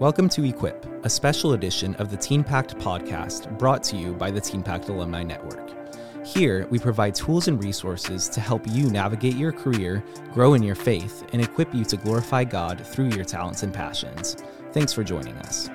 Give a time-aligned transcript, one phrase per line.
[0.00, 4.40] Welcome to Equip, a special edition of the TeenPact podcast brought to you by the
[4.40, 5.74] TeenPact Alumni Network.
[6.24, 10.76] Here, we provide tools and resources to help you navigate your career, grow in your
[10.76, 14.36] faith, and equip you to glorify God through your talents and passions.
[14.70, 15.68] Thanks for joining us.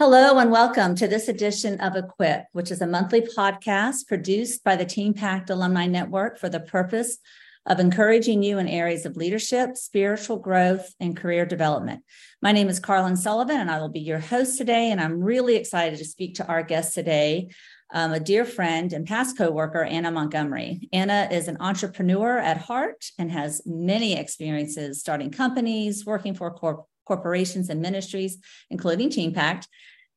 [0.00, 4.74] Hello, and welcome to this edition of Equip, which is a monthly podcast produced by
[4.74, 7.18] the TeenPact Alumni Network for the purpose
[7.66, 12.02] of encouraging you in areas of leadership, spiritual growth, and career development.
[12.40, 14.92] My name is Carlin Sullivan, and I will be your host today.
[14.92, 17.48] And I'm really excited to speak to our guest today,
[17.92, 20.88] um, a dear friend and past coworker, Anna Montgomery.
[20.92, 26.86] Anna is an entrepreneur at heart and has many experiences starting companies, working for corp-
[27.04, 28.38] corporations and ministries,
[28.70, 29.66] including TeenPact,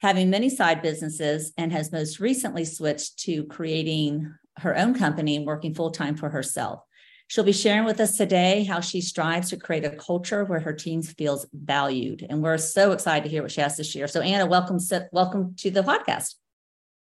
[0.02, 5.48] having many side businesses, and has most recently switched to creating her own company and
[5.48, 6.82] working full time for herself.
[7.30, 10.74] She'll be sharing with us today how she strives to create a culture where her
[10.74, 12.26] teams feels valued.
[12.28, 14.08] And we're so excited to hear what she has to share.
[14.08, 14.80] So Anna, welcome,
[15.12, 16.34] welcome to the podcast.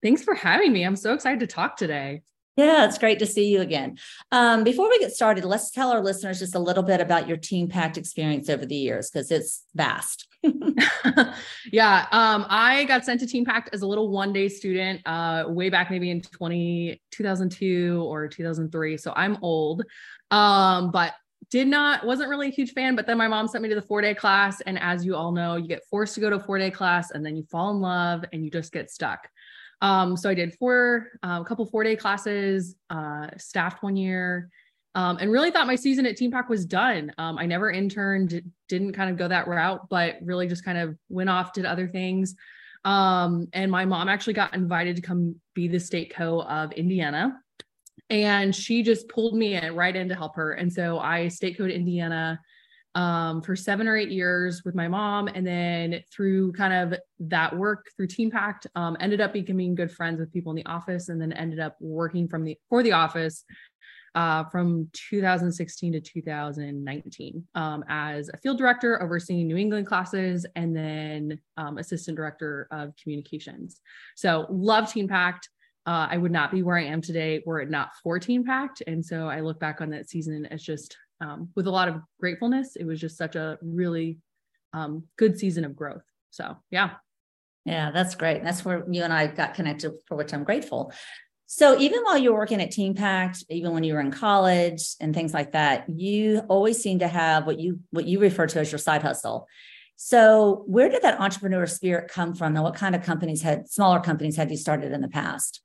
[0.04, 0.84] Thanks for having me.
[0.84, 2.22] I'm so excited to talk today.
[2.58, 3.98] Yeah, it's great to see you again.
[4.32, 7.38] Um, before we get started, let's tell our listeners just a little bit about your
[7.38, 10.28] TeenPact experience over the years because it's vast.
[11.72, 15.70] yeah, um, I got sent to TeenPact as a little one day student uh, way
[15.70, 18.98] back maybe in 20, 2002 or 2003.
[18.98, 19.84] So I'm old,
[20.30, 21.14] um, but
[21.52, 22.96] did not, wasn't really a huge fan.
[22.96, 24.62] But then my mom sent me to the four day class.
[24.62, 27.12] And as you all know, you get forced to go to a four day class
[27.12, 29.30] and then you fall in love and you just get stuck.
[29.82, 34.50] Um, so I did four, uh, a couple four day classes, uh, staffed one year,
[34.94, 37.14] um, and really thought my season at TeenPact was done.
[37.18, 40.98] Um, I never interned, didn't kind of go that route, but really just kind of
[41.10, 42.36] went off, did other things.
[42.84, 47.40] Um, and my mom actually got invited to come be the state co of Indiana.
[48.10, 50.54] And she just pulled me in, right in to help her.
[50.54, 52.40] And so I state code Indiana
[52.96, 55.28] um, for seven or eight years with my mom.
[55.28, 60.20] And then through kind of that work through TeenPact, um, ended up becoming good friends
[60.20, 63.46] with people in the office and then ended up working from the for the office
[64.16, 70.76] uh, from 2016 to 2019 um, as a field director overseeing New England classes and
[70.76, 73.80] then um, assistant director of communications.
[74.16, 75.48] So love TeenPact.
[75.86, 78.82] Uh, I would not be where I am today were it not for TeenPact.
[78.86, 82.02] And so I look back on that season as just um, with a lot of
[82.20, 82.76] gratefulness.
[82.76, 84.18] It was just such a really
[84.74, 86.04] um, good season of growth.
[86.32, 86.92] So, yeah.
[87.64, 88.44] Yeah, that's great.
[88.44, 90.92] That's where you and I got connected, for which I'm grateful.
[91.46, 95.14] So, even while you were working at TeenPact, even when you were in college and
[95.14, 98.72] things like that, you always seem to have what you what you refer to as
[98.72, 99.48] your side hustle.
[99.96, 104.00] So, where did that entrepreneur spirit come from, and what kind of companies had smaller
[104.00, 105.62] companies had you started in the past?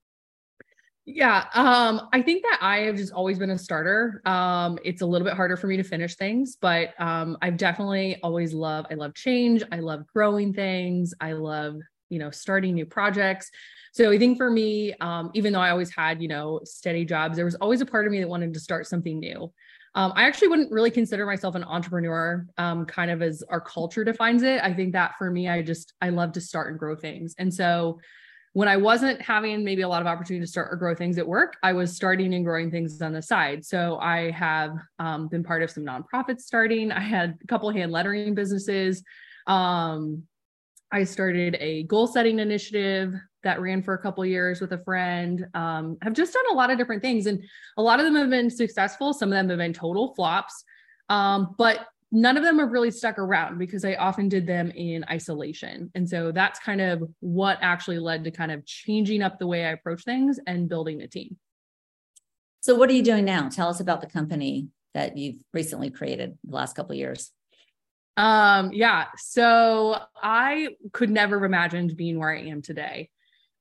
[1.09, 4.21] Yeah, um, I think that I have just always been a starter.
[4.25, 8.19] Um, it's a little bit harder for me to finish things, but um, I've definitely
[8.25, 8.89] always loved.
[8.91, 9.63] I love change.
[9.71, 11.15] I love growing things.
[11.21, 11.77] I love
[12.09, 13.51] you know starting new projects.
[13.93, 17.37] So I think for me, um, even though I always had you know steady jobs,
[17.37, 19.53] there was always a part of me that wanted to start something new.
[19.95, 24.03] Um, I actually wouldn't really consider myself an entrepreneur, um, kind of as our culture
[24.05, 24.61] defines it.
[24.63, 27.55] I think that for me, I just I love to start and grow things, and
[27.55, 28.01] so
[28.57, 31.29] when I wasn't having maybe a lot of opportunity to start or grow things at
[31.29, 33.63] work, I was starting and growing things on the side.
[33.67, 36.91] So I have um, been part of some nonprofits starting.
[36.91, 39.03] I had a couple hand lettering businesses.
[39.47, 40.23] Um,
[40.91, 43.13] I started a goal setting initiative
[43.43, 45.47] that ran for a couple years with a friend.
[45.53, 47.45] Um, I've just done a lot of different things, and
[47.77, 49.13] a lot of them have been successful.
[49.13, 50.65] Some of them have been total flops.
[51.11, 55.05] Um, but none of them have really stuck around because I often did them in
[55.11, 55.91] isolation.
[55.95, 59.65] And so that's kind of what actually led to kind of changing up the way
[59.65, 61.37] I approach things and building a team.
[62.61, 63.49] So what are you doing now?
[63.49, 67.33] Tell us about the company that you've recently created the last couple of years.
[68.17, 73.11] Um yeah, so I could never have imagined being where I am today.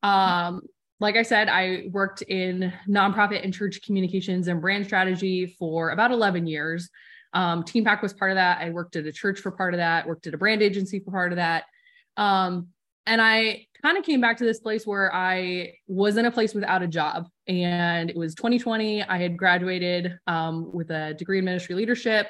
[0.01, 0.61] Um
[1.01, 6.11] like I said, I worked in nonprofit and church communications and brand strategy for about
[6.11, 6.89] 11 years.
[7.35, 8.59] Um, Pact was part of that.
[8.61, 11.11] I worked at a church for part of that, worked at a brand agency for
[11.11, 11.65] part of that.
[12.17, 12.69] Um,
[13.05, 16.55] and I kind of came back to this place where I was in a place
[16.55, 17.27] without a job.
[17.47, 19.03] And it was 2020.
[19.03, 22.27] I had graduated um, with a degree in ministry leadership.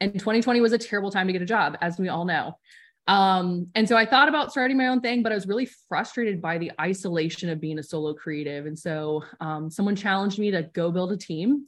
[0.00, 2.58] And 2020 was a terrible time to get a job, as we all know.
[3.06, 6.42] Um, and so I thought about starting my own thing, but I was really frustrated
[6.42, 8.66] by the isolation of being a solo creative.
[8.66, 11.66] And so um, someone challenged me to go build a team.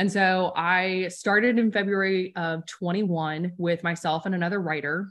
[0.00, 5.08] And so I started in February of 21 with myself and another writer.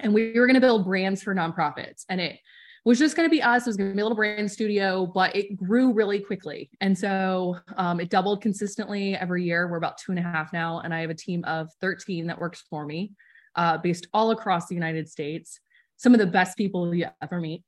[0.00, 2.04] And we were going to build brands for nonprofits.
[2.10, 2.38] And it
[2.84, 3.62] was just going to be us.
[3.62, 6.68] It was going to be a little brand studio, but it grew really quickly.
[6.82, 9.66] And so um, it doubled consistently every year.
[9.66, 10.80] We're about two and a half now.
[10.80, 13.12] And I have a team of 13 that works for me,
[13.54, 15.58] uh, based all across the United States.
[15.96, 17.64] Some of the best people you ever meet.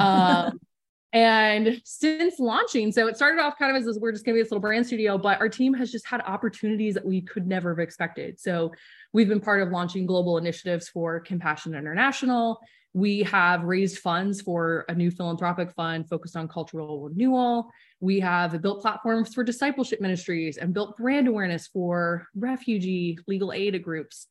[0.00, 0.58] Um,
[1.12, 4.38] and since launching, so it started off kind of as this, we're just going to
[4.38, 7.46] be this little brand studio, but our team has just had opportunities that we could
[7.46, 8.38] never have expected.
[8.38, 8.72] So
[9.12, 12.60] we've been part of launching global initiatives for Compassion International
[12.92, 17.70] we have raised funds for a new philanthropic fund focused on cultural renewal.
[18.00, 23.80] We have built platforms for discipleship ministries and built brand awareness for refugee legal aid
[23.82, 24.26] groups.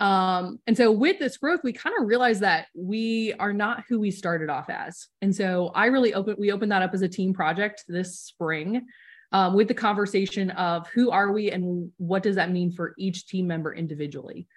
[0.00, 4.00] Um, and so with this growth, we kind of realized that we are not who
[4.00, 5.08] we started off as.
[5.20, 8.86] And so I really opened, we opened that up as a team project this spring
[9.32, 13.26] um, with the conversation of who are we and what does that mean for each
[13.26, 14.48] team member individually.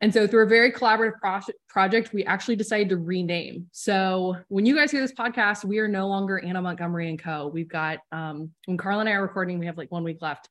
[0.00, 3.66] And so through a very collaborative pro- project, we actually decided to rename.
[3.72, 7.48] So when you guys hear this podcast, we are no longer Anna Montgomery and Co.
[7.48, 10.48] We've got um, when Carla and I are recording, we have like one week left.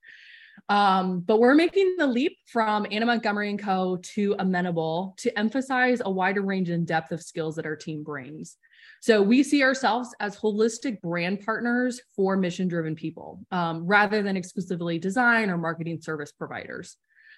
[0.69, 3.97] Um, but we're making the leap from Anna Montgomery and Co.
[4.15, 8.57] to Amenable to emphasize a wider range and depth of skills that our team brings.
[9.01, 14.97] So we see ourselves as holistic brand partners for mission-driven people, um, rather than exclusively
[14.97, 16.97] design or marketing service providers.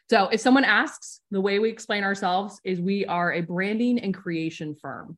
[0.10, 4.14] So if someone asks, the way we explain ourselves is we are a branding and
[4.14, 5.18] creation firm.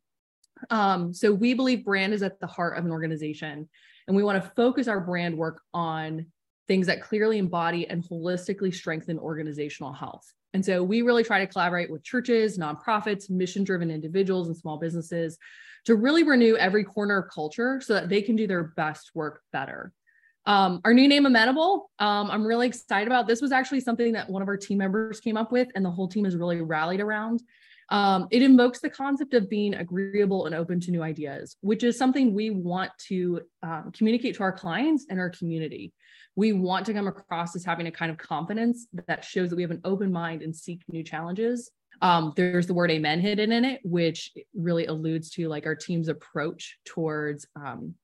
[0.71, 3.69] Um, so we believe brand is at the heart of an organization,
[4.07, 6.25] and we want to focus our brand work on
[6.69, 10.31] things that clearly embody and holistically strengthen organizational health.
[10.53, 14.77] And so we really try to collaborate with churches, nonprofits, mission driven individuals, and small
[14.77, 15.37] businesses
[15.85, 19.41] to really renew every corner of culture so that they can do their best work
[19.51, 19.91] better.
[20.45, 23.27] Um, our new name, Amenable, um, I'm really excited about.
[23.27, 25.91] This was actually something that one of our team members came up with, and the
[25.91, 27.41] whole team has really rallied around.
[27.91, 31.97] Um, it invokes the concept of being agreeable and open to new ideas, which is
[31.97, 35.91] something we want to um, communicate to our clients and our community.
[36.35, 39.63] We want to come across as having a kind of confidence that shows that we
[39.63, 41.71] have an open mind and seek new challenges.
[42.01, 46.07] Um, there's the word amen hidden in it, which really alludes to like our team's
[46.07, 47.95] approach towards um,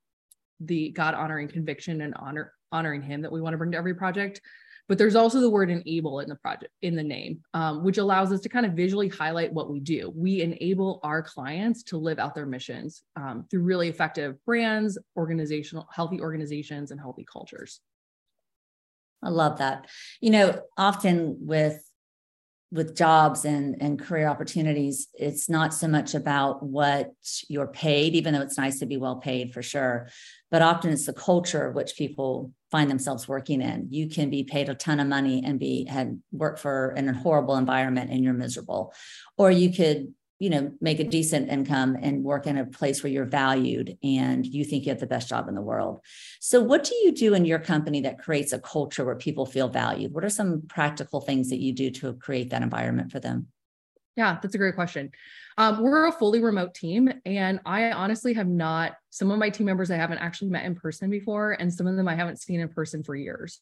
[0.59, 3.93] the God honoring conviction and honor honoring Him that we want to bring to every
[3.93, 4.41] project.
[4.87, 8.31] But there's also the word enable in the project in the name, um, which allows
[8.31, 10.11] us to kind of visually highlight what we do.
[10.15, 15.87] We enable our clients to live out their missions um, through really effective brands, organizational,
[15.91, 17.81] healthy organizations, and healthy cultures.
[19.23, 19.87] I love that.
[20.21, 21.81] You know, often with
[22.71, 27.13] with jobs and and career opportunities it's not so much about what
[27.47, 30.09] you're paid even though it's nice to be well paid for sure
[30.49, 33.87] but often it's the culture which people find themselves working in.
[33.89, 37.13] You can be paid a ton of money and be and work for in a
[37.13, 38.93] horrible environment and you're miserable.
[39.37, 43.13] Or you could you know make a decent income and work in a place where
[43.13, 46.01] you're valued and you think you have the best job in the world.
[46.41, 49.69] So what do you do in your company that creates a culture where people feel
[49.69, 50.13] valued?
[50.13, 53.47] What are some practical things that you do to create that environment for them?
[54.17, 55.11] Yeah that's a great question
[55.57, 59.65] um, we're a fully remote team and i honestly have not some of my team
[59.65, 62.59] members i haven't actually met in person before and some of them i haven't seen
[62.59, 63.59] in person for years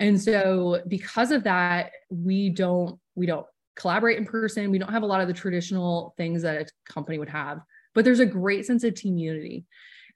[0.00, 3.46] and so because of that we don't we don't
[3.76, 4.70] collaborate in person.
[4.70, 7.60] We don't have a lot of the traditional things that a company would have,
[7.94, 9.64] but there's a great sense of team unity.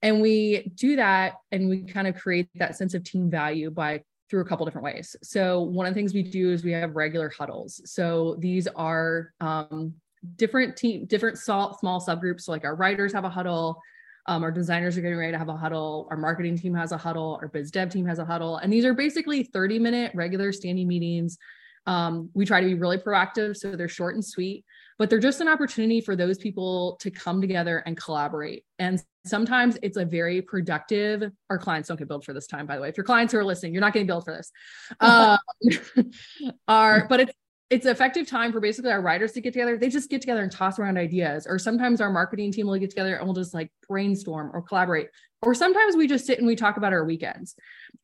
[0.02, 4.02] And we do that and we kind of create that sense of team value by
[4.30, 5.16] through a couple different ways.
[5.22, 7.80] So one of the things we do is we have regular huddles.
[7.84, 9.94] So these are um,
[10.36, 12.42] different team, different small, small subgroups.
[12.42, 13.80] So like our writers have a huddle,
[14.26, 16.06] um, our designers are getting ready to have a huddle.
[16.10, 17.38] Our marketing team has a huddle.
[17.40, 18.58] Our biz dev team has a huddle.
[18.58, 21.38] And these are basically 30 minute regular standing meetings
[21.88, 24.62] um, we try to be really proactive, so they're short and sweet,
[24.98, 28.62] but they're just an opportunity for those people to come together and collaborate.
[28.78, 31.32] And sometimes it's a very productive.
[31.48, 32.90] Our clients don't get billed for this time, by the way.
[32.90, 34.52] If your clients are listening, you're not getting billed for this.
[35.00, 35.38] Um,
[36.68, 37.32] are but it's
[37.70, 39.76] it's effective time for basically our writers to get together.
[39.76, 41.46] They just get together and toss around ideas.
[41.46, 45.08] Or sometimes our marketing team will get together and we'll just like brainstorm or collaborate.
[45.42, 47.54] Or sometimes we just sit and we talk about our weekends.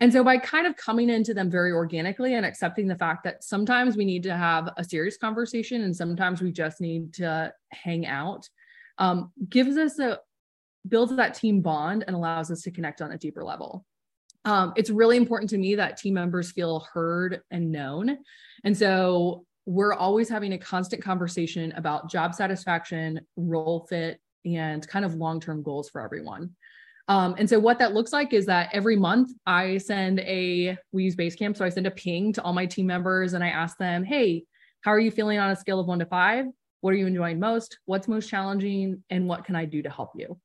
[0.00, 3.42] And so by kind of coming into them very organically and accepting the fact that
[3.42, 8.06] sometimes we need to have a serious conversation and sometimes we just need to hang
[8.06, 8.46] out,
[8.98, 10.20] um, gives us a
[10.86, 13.86] builds that team bond and allows us to connect on a deeper level.
[14.44, 18.18] Um, it's really important to me that team members feel heard and known.
[18.62, 25.04] And so we're always having a constant conversation about job satisfaction, role fit, and kind
[25.04, 26.50] of long term goals for everyone.
[27.08, 31.04] Um, and so what that looks like is that every month I send a, we
[31.04, 31.56] use Basecamp.
[31.56, 34.44] So I send a ping to all my team members and I ask them, hey,
[34.80, 36.46] how are you feeling on a scale of one to five?
[36.80, 37.78] What are you enjoying most?
[37.84, 39.02] What's most challenging?
[39.10, 40.38] And what can I do to help you?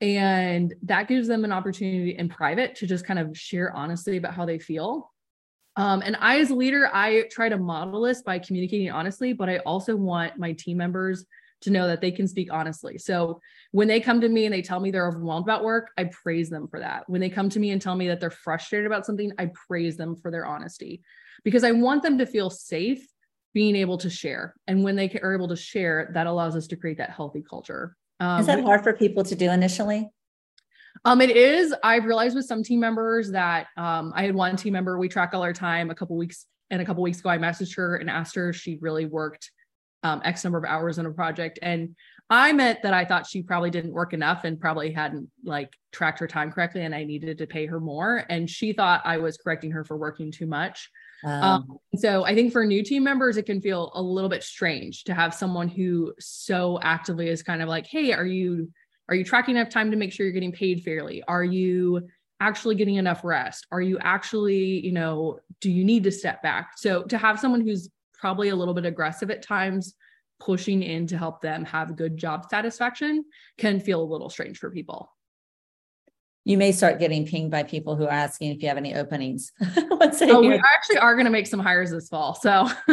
[0.00, 4.34] And that gives them an opportunity in private to just kind of share honestly about
[4.34, 5.10] how they feel.
[5.78, 9.48] Um, and I, as a leader, I try to model this by communicating honestly, but
[9.48, 11.24] I also want my team members
[11.60, 12.98] to know that they can speak honestly.
[12.98, 16.04] So when they come to me and they tell me they're overwhelmed about work, I
[16.04, 17.08] praise them for that.
[17.08, 19.96] When they come to me and tell me that they're frustrated about something, I praise
[19.96, 21.00] them for their honesty
[21.44, 23.06] because I want them to feel safe
[23.54, 24.54] being able to share.
[24.66, 27.96] And when they are able to share, that allows us to create that healthy culture.
[28.18, 30.10] Um, is that hard for people to do initially?
[31.04, 31.74] Um, it is.
[31.82, 35.30] I've realized with some team members that um, I had one team member, we track
[35.32, 38.10] all our time a couple weeks and a couple weeks ago, I messaged her and
[38.10, 39.50] asked her if she really worked
[40.02, 41.58] um, X number of hours on a project.
[41.62, 41.96] And
[42.30, 46.18] I meant that I thought she probably didn't work enough and probably hadn't like tracked
[46.20, 48.24] her time correctly and I needed to pay her more.
[48.28, 50.90] And she thought I was correcting her for working too much.
[51.24, 54.44] Um, um, so I think for new team members, it can feel a little bit
[54.44, 58.70] strange to have someone who so actively is kind of like, Hey, are you,
[59.08, 61.22] are you tracking enough time to make sure you're getting paid fairly?
[61.26, 62.08] Are you
[62.40, 63.66] actually getting enough rest?
[63.72, 66.72] Are you actually, you know, do you need to step back?
[66.76, 69.94] So to have someone who's probably a little bit aggressive at times,
[70.40, 73.24] pushing in to help them have good job satisfaction
[73.56, 75.10] can feel a little strange for people.
[76.44, 79.52] You may start getting pinged by people who are asking if you have any openings.
[79.76, 82.34] oh, we actually are going to make some hires this fall.
[82.34, 82.68] So,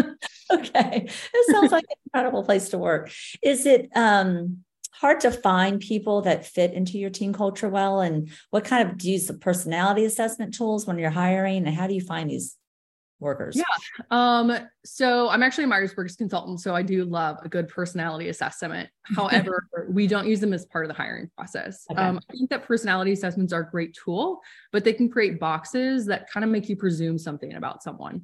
[0.51, 3.11] okay, it sounds like an incredible place to work.
[3.41, 4.65] Is it um,
[4.99, 8.01] hard to find people that fit into your team culture well?
[8.01, 11.65] And what kind of do you use the personality assessment tools when you're hiring?
[11.65, 12.57] And how do you find these
[13.19, 13.55] workers?
[13.55, 13.63] Yeah.
[14.11, 18.89] Um, so I'm actually a Myers-Briggs consultant, so I do love a good personality assessment.
[19.15, 21.85] However, we don't use them as part of the hiring process.
[21.91, 22.01] Okay.
[22.01, 26.05] Um, I think that personality assessments are a great tool, but they can create boxes
[26.07, 28.23] that kind of make you presume something about someone.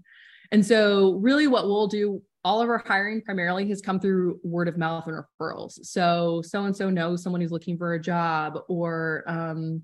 [0.51, 4.67] And so really what we'll do all of our hiring primarily has come through word
[4.67, 5.73] of mouth and referrals.
[5.83, 9.83] So so and so knows someone who's looking for a job or um,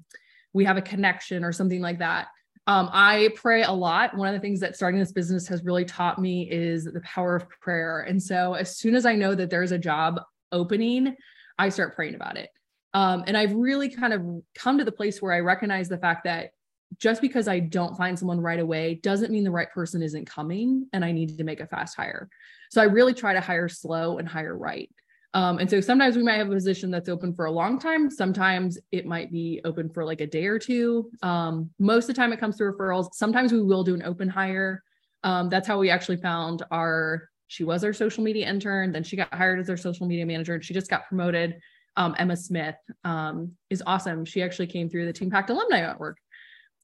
[0.53, 2.27] we have a connection or something like that.
[2.65, 4.17] Um, I pray a lot.
[4.17, 7.35] One of the things that starting this business has really taught me is the power
[7.35, 8.01] of prayer.
[8.01, 10.19] And so as soon as I know that there's a job
[10.51, 11.15] opening,
[11.57, 12.49] I start praying about it.
[12.93, 14.21] Um, and I've really kind of
[14.55, 16.51] come to the place where I recognize the fact that
[16.99, 20.87] just because I don't find someone right away doesn't mean the right person isn't coming
[20.93, 22.29] and I need to make a fast hire.
[22.71, 24.89] So I really try to hire slow and hire right.
[25.33, 28.09] Um, and so sometimes we might have a position that's open for a long time.
[28.09, 31.11] Sometimes it might be open for like a day or two.
[31.21, 33.13] Um, most of the time it comes through referrals.
[33.13, 34.83] Sometimes we will do an open hire.
[35.23, 38.91] Um, that's how we actually found our, she was our social media intern.
[38.91, 41.59] Then she got hired as our social media manager and she just got promoted.
[41.97, 44.23] Um, Emma Smith um, is awesome.
[44.23, 46.17] She actually came through the TeenPact Alumni Network.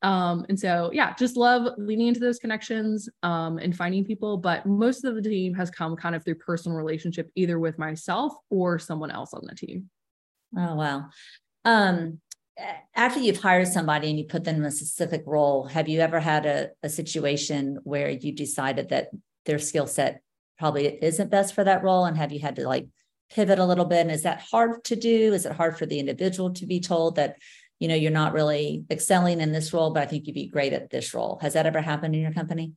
[0.03, 4.37] Um, and so, yeah, just love leaning into those connections um, and finding people.
[4.37, 8.33] But most of the team has come kind of through personal relationship, either with myself
[8.49, 9.89] or someone else on the team.
[10.57, 11.05] Oh, wow.
[11.65, 12.19] Um,
[12.93, 16.19] after you've hired somebody and you put them in a specific role, have you ever
[16.19, 19.07] had a, a situation where you decided that
[19.45, 20.21] their skill set
[20.59, 22.05] probably isn't best for that role?
[22.05, 22.87] And have you had to like
[23.31, 24.01] pivot a little bit?
[24.01, 25.33] And is that hard to do?
[25.33, 27.37] Is it hard for the individual to be told that
[27.83, 30.71] you know, you're not really excelling in this role, but I think you'd be great
[30.71, 31.37] at this role.
[31.41, 32.71] Has that ever happened in your company?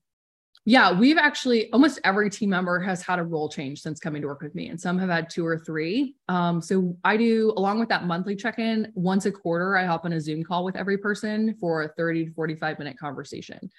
[0.64, 4.26] Yeah, we've actually almost every team member has had a role change since coming to
[4.26, 6.16] work with me, and some have had two or three.
[6.28, 10.04] Um, so I do, along with that monthly check in, once a quarter, I hop
[10.06, 13.70] on a Zoom call with every person for a 30 to 45 minute conversation.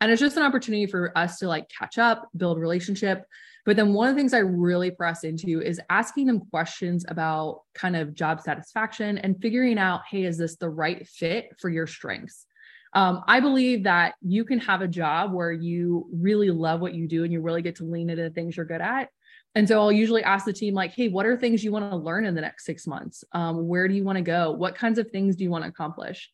[0.00, 3.26] And it's just an opportunity for us to like catch up, build relationship,
[3.66, 7.62] but then one of the things I really press into is asking them questions about
[7.74, 11.86] kind of job satisfaction and figuring out, hey, is this the right fit for your
[11.86, 12.46] strengths?
[12.92, 17.06] Um, I believe that you can have a job where you really love what you
[17.06, 19.10] do and you really get to lean into the things you're good at.
[19.54, 21.96] And so I'll usually ask the team, like, hey, what are things you want to
[21.96, 23.24] learn in the next six months?
[23.32, 24.52] Um, where do you want to go?
[24.52, 26.30] What kinds of things do you want to accomplish?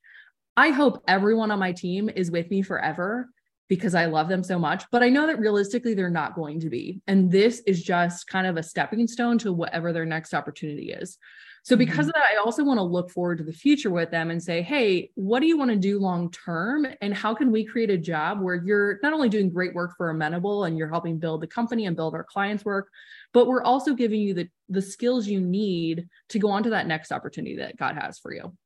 [0.56, 3.28] I hope everyone on my team is with me forever
[3.68, 4.84] because I love them so much.
[4.90, 7.00] But I know that realistically, they're not going to be.
[7.06, 11.18] And this is just kind of a stepping stone to whatever their next opportunity is.
[11.64, 12.10] So, because mm-hmm.
[12.10, 14.62] of that, I also want to look forward to the future with them and say,
[14.62, 16.86] hey, what do you want to do long term?
[17.00, 20.10] And how can we create a job where you're not only doing great work for
[20.10, 22.88] Amenable and you're helping build the company and build our clients' work,
[23.32, 26.86] but we're also giving you the, the skills you need to go on to that
[26.86, 28.56] next opportunity that God has for you.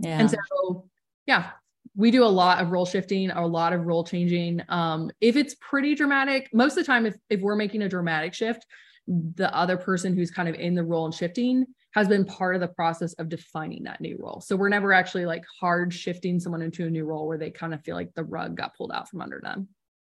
[0.00, 0.18] Yeah.
[0.18, 0.88] And so,
[1.26, 1.50] yeah,
[1.98, 4.62] we do a lot of role shifting, a lot of role changing.
[4.68, 8.34] Um, if it's pretty dramatic, most of the time, if, if we're making a dramatic
[8.34, 8.64] shift,
[9.08, 12.60] the other person who's kind of in the role and shifting has been part of
[12.60, 14.40] the process of defining that new role.
[14.40, 17.74] So we're never actually like hard shifting someone into a new role where they kind
[17.74, 19.66] of feel like the rug got pulled out from under them.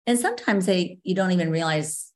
[0.07, 2.13] And sometimes they you don't even realize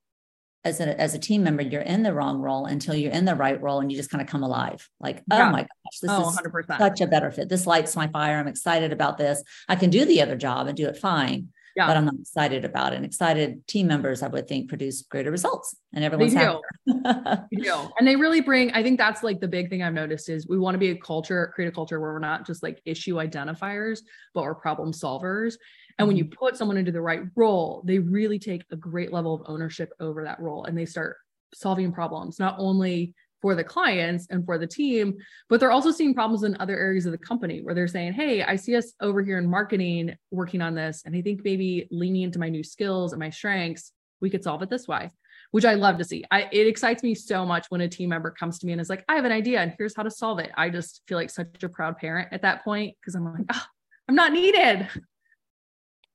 [0.64, 3.34] as a as a team member, you're in the wrong role until you're in the
[3.34, 4.88] right role and you just kind of come alive.
[5.00, 6.78] Like, oh my gosh, this oh, is 100%.
[6.78, 7.48] such a better fit.
[7.48, 8.38] This lights my fire.
[8.38, 9.42] I'm excited about this.
[9.68, 11.48] I can do the other job and do it fine.
[11.74, 11.86] Yeah.
[11.86, 12.96] But I'm not excited about it.
[12.96, 16.38] And excited team members, I would think, produce greater results and everyone's do.
[16.38, 17.46] happier.
[17.50, 17.88] You do.
[17.98, 20.58] And they really bring, I think that's like the big thing I've noticed is we
[20.58, 24.00] want to be a culture, create a culture where we're not just like issue identifiers,
[24.34, 25.54] but we're problem solvers.
[25.98, 26.38] And when you mm-hmm.
[26.38, 30.24] put someone into the right role, they really take a great level of ownership over
[30.24, 31.16] that role and they start
[31.54, 35.14] solving problems, not only for the clients and for the team,
[35.48, 38.42] but they're also seeing problems in other areas of the company where they're saying, Hey,
[38.42, 41.02] I see us over here in marketing working on this.
[41.04, 44.62] And I think maybe leaning into my new skills and my strengths, we could solve
[44.62, 45.10] it this way
[45.52, 46.24] which I love to see.
[46.30, 48.90] I it excites me so much when a team member comes to me and is
[48.90, 50.50] like, I have an idea and here's how to solve it.
[50.56, 53.64] I just feel like such a proud parent at that point because I'm like, oh,
[54.08, 54.88] I'm not needed.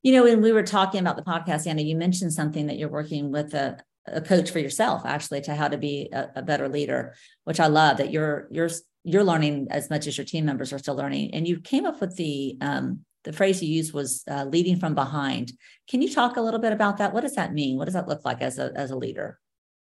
[0.07, 2.87] You know, when we were talking about the podcast, Anna, you mentioned something that you're
[2.87, 6.69] working with a, a coach for yourself, actually, to how to be a, a better
[6.69, 8.69] leader, which I love that you're you're
[9.03, 11.33] you're learning as much as your team members are still learning.
[11.33, 14.95] And you came up with the um, the phrase you used was uh, leading from
[14.95, 15.51] behind.
[15.89, 17.11] Can you talk a little bit about that?
[17.13, 17.75] What does that mean?
[17.75, 19.37] What does that look like as a as a leader?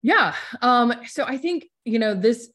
[0.03, 0.37] Yeah.
[0.61, 2.49] Um, so I think, you know, this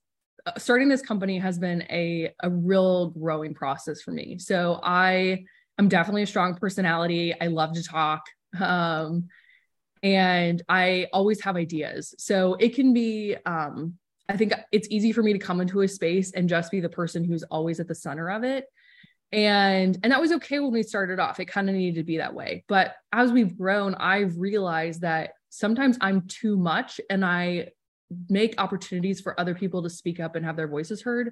[0.46, 4.38] uh, starting this company has been a a real growing process for me.
[4.40, 5.44] So I
[5.80, 7.34] am definitely a strong personality.
[7.40, 8.24] I love to talk.
[8.60, 9.28] Um,
[10.04, 12.14] and I always have ideas.
[12.18, 13.96] So it can be um
[14.30, 16.90] I think it's easy for me to come into a space and just be the
[16.90, 18.66] person who's always at the center of it.
[19.32, 21.40] And and that was okay when we started off.
[21.40, 22.64] It kind of needed to be that way.
[22.68, 27.70] But as we've grown, I've realized that sometimes I'm too much and I
[28.30, 31.32] make opportunities for other people to speak up and have their voices heard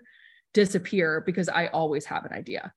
[0.53, 2.73] disappear because I always have an idea.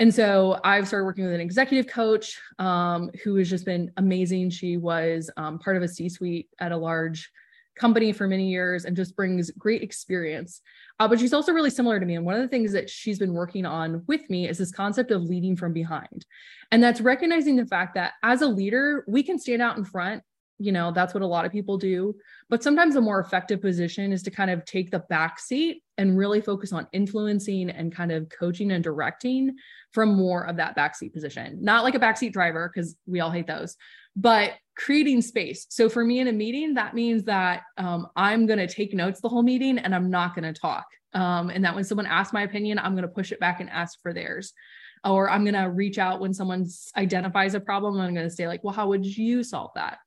[0.00, 4.50] And so I've started working with an executive coach um, who has just been amazing.
[4.50, 7.30] She was um, part of a C suite at a large
[7.78, 10.60] company for many years and just brings great experience.
[11.00, 12.16] Uh, but she's also really similar to me.
[12.16, 15.10] And one of the things that she's been working on with me is this concept
[15.10, 16.26] of leading from behind.
[16.70, 20.22] And that's recognizing the fact that as a leader, we can stand out in front.
[20.58, 22.16] You know, that's what a lot of people do.
[22.48, 26.18] But sometimes a more effective position is to kind of take the back seat and
[26.18, 29.54] really focus on influencing and kind of coaching and directing
[29.92, 31.58] from more of that backseat position.
[31.62, 33.76] Not like a backseat driver, because we all hate those,
[34.16, 35.66] but creating space.
[35.70, 39.20] So for me in a meeting, that means that um, I'm going to take notes
[39.20, 40.86] the whole meeting and I'm not going to talk.
[41.14, 43.70] Um, and that when someone asks my opinion, I'm going to push it back and
[43.70, 44.52] ask for theirs.
[45.04, 46.66] Or I'm going to reach out when someone
[46.96, 48.00] identifies a problem.
[48.00, 49.98] I'm going to say, like, well, how would you solve that?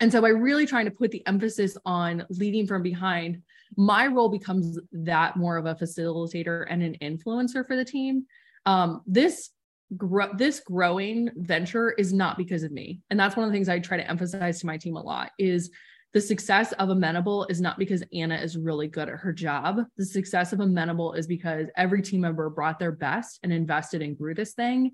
[0.00, 3.42] And so by really trying to put the emphasis on leading from behind,
[3.76, 8.24] my role becomes that more of a facilitator and an influencer for the team.
[8.66, 9.50] Um, this
[9.96, 13.68] gro- this growing venture is not because of me, and that's one of the things
[13.68, 15.70] I try to emphasize to my team a lot is
[16.14, 19.80] the success of Amenable is not because Anna is really good at her job.
[19.98, 24.16] The success of Amenable is because every team member brought their best and invested and
[24.16, 24.92] grew this thing.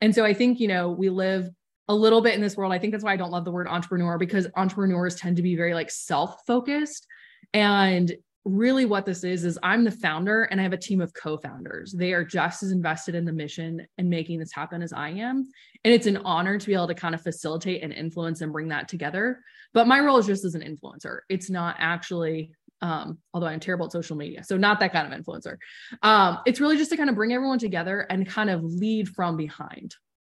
[0.00, 1.50] And so I think, you know, we live
[1.88, 2.72] a little bit in this world.
[2.72, 5.56] I think that's why I don't love the word entrepreneur because entrepreneurs tend to be
[5.56, 7.06] very like self-focused.
[7.52, 11.14] And really what this is is I'm the founder and I have a team of
[11.14, 11.92] co-founders.
[11.92, 15.46] They are just as invested in the mission and making this happen as I am.
[15.84, 18.68] And it's an honor to be able to kind of facilitate and influence and bring
[18.68, 19.40] that together.
[19.72, 21.20] But my role is just as an influencer.
[21.28, 24.44] It's not actually um, although I'm terrible at social media.
[24.44, 25.56] So not that kind of influencer.
[26.02, 29.38] Um, it's really just to kind of bring everyone together and kind of lead from
[29.38, 29.94] behind.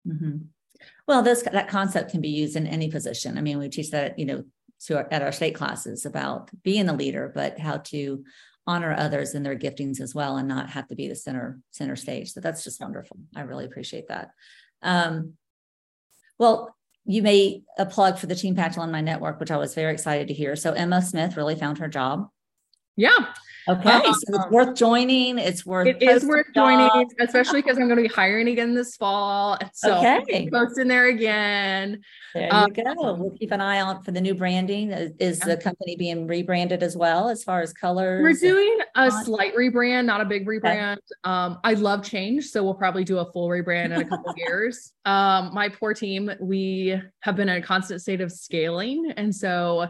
[0.08, 0.38] Mm-hmm.
[1.08, 3.38] Well, this that concept can be used in any position.
[3.38, 4.44] I mean, we teach that, you know,
[4.88, 8.24] to our, at our state classes about being a leader, but how to
[8.68, 11.96] honor others and their giftings as well, and not have to be the center center
[11.96, 12.32] stage.
[12.32, 13.18] So that's just wonderful.
[13.36, 14.32] I really appreciate that.
[14.82, 15.34] Um,
[16.38, 20.28] well, you made a plug for the TeenPact Alumni Network, which I was very excited
[20.28, 20.56] to hear.
[20.56, 22.28] So Emma Smith really found her job.
[22.96, 23.34] Yeah.
[23.68, 25.40] Okay, Um, so it's worth joining.
[25.40, 26.88] It's worth It is worth joining,
[27.20, 29.58] especially because I'm going to be hiring again this fall.
[29.74, 30.48] So Okay.
[30.54, 32.00] posting there again.
[32.36, 33.14] There Um, you go.
[33.16, 34.92] We'll keep an eye out for the new branding.
[34.92, 38.22] Is- Is the company being rebranded as well as far as colors?
[38.22, 40.98] We're doing a slight rebrand, not a big rebrand.
[41.24, 44.38] Um, I love change, so we'll probably do a full rebrand in a couple of
[44.38, 44.94] years.
[45.06, 49.88] Um, my poor team, we have been in a constant state of scaling, and so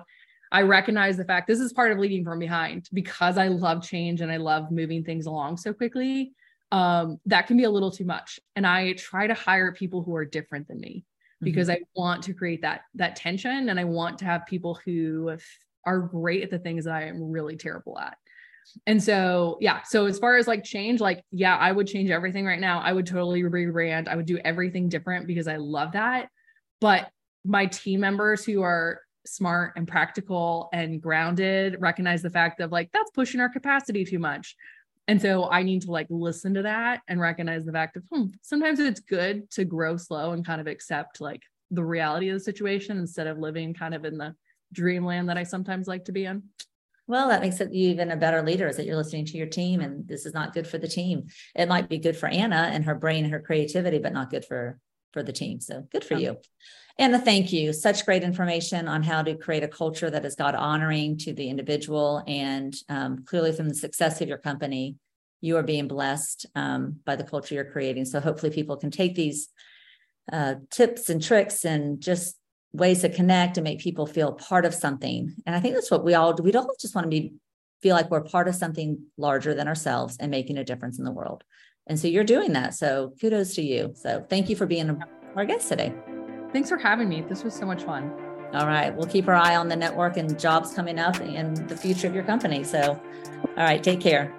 [0.51, 4.21] I recognize the fact this is part of leading from behind because I love change
[4.21, 6.33] and I love moving things along so quickly.
[6.71, 10.15] Um, that can be a little too much, and I try to hire people who
[10.15, 11.05] are different than me
[11.35, 11.45] Mm-hmm.
[11.45, 15.35] because I want to create that that tension and I want to have people who
[15.85, 18.17] are great at the things that I am really terrible at.
[18.87, 19.81] And so, yeah.
[19.83, 22.79] So as far as like change, like, yeah, I would change everything right now.
[22.79, 24.07] I would totally rebrand.
[24.07, 26.29] I would do everything different because I love that.
[26.79, 27.09] But
[27.43, 32.91] my team members who are smart and practical and grounded, recognize the fact of like,
[32.91, 34.55] that's pushing our capacity too much.
[35.07, 38.25] And so I need to like listen to that and recognize the fact of hmm,
[38.41, 42.39] sometimes it's good to grow slow and kind of accept like the reality of the
[42.39, 44.35] situation instead of living kind of in the
[44.73, 46.43] dreamland that I sometimes like to be in.
[47.07, 49.81] Well, that makes it even a better leader is that you're listening to your team
[49.81, 51.27] and this is not good for the team.
[51.53, 54.43] It might be good for Anna and her brain and her creativity, but not good
[54.43, 54.79] for
[55.15, 55.61] for the team.
[55.61, 56.31] So good for yeah.
[56.31, 56.37] you.
[56.99, 57.71] Anna, thank you.
[57.71, 61.49] Such great information on how to create a culture that is God honoring to the
[61.49, 62.21] individual.
[62.27, 64.97] And um, clearly, from the success of your company,
[65.39, 68.03] you are being blessed um, by the culture you're creating.
[68.03, 69.47] So hopefully, people can take these
[70.33, 72.37] uh, tips and tricks and just
[72.73, 75.33] ways to connect and make people feel part of something.
[75.45, 76.43] And I think that's what we all do.
[76.43, 77.35] We don't just want to be
[77.81, 81.11] feel like we're part of something larger than ourselves and making a difference in the
[81.11, 81.43] world.
[81.87, 82.73] And so you're doing that.
[82.73, 83.93] So kudos to you.
[83.95, 85.01] So thank you for being
[85.35, 85.93] our guest today.
[86.51, 87.21] Thanks for having me.
[87.21, 88.11] This was so much fun.
[88.53, 88.95] All right.
[88.95, 92.15] We'll keep our eye on the network and jobs coming up and the future of
[92.15, 92.63] your company.
[92.63, 93.01] So,
[93.57, 93.83] all right.
[93.83, 94.33] Take care.